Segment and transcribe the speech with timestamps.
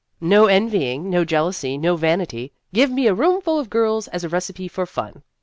[0.35, 2.53] "No envying, no jealousy, no vanity.
[2.73, 5.21] Give me a roomful of girls as a recipe for fun."